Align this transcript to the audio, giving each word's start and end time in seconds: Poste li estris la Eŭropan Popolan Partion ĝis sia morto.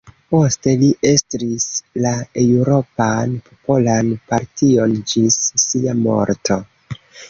Poste 0.35 0.71
li 0.83 0.87
estris 1.09 1.67
la 2.07 2.15
Eŭropan 2.45 3.37
Popolan 3.53 4.13
Partion 4.35 5.01
ĝis 5.15 5.41
sia 5.69 6.01
morto. 6.07 6.65